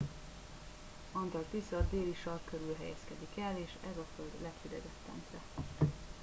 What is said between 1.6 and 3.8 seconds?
a déli sark körül helyezkedik el és